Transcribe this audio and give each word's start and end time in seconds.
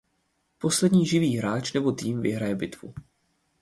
Poslední 0.57 1.05
živý 1.05 1.37
hráč 1.37 1.73
nebo 1.73 1.91
tým 1.91 2.21
vyhraje 2.21 2.55
bitvu. 2.55 2.93